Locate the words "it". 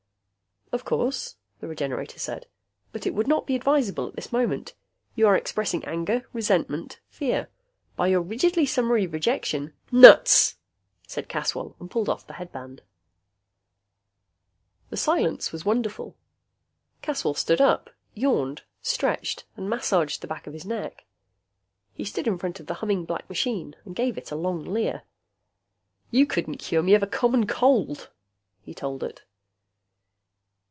3.05-3.13, 24.17-24.31, 29.03-29.23